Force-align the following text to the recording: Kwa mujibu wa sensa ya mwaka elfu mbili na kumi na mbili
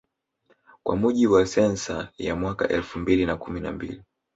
Kwa 0.83 0.95
mujibu 0.95 1.33
wa 1.33 1.45
sensa 1.45 2.09
ya 2.17 2.35
mwaka 2.35 2.67
elfu 2.67 2.99
mbili 2.99 3.25
na 3.25 3.37
kumi 3.37 3.59
na 3.59 3.71
mbili 3.71 4.03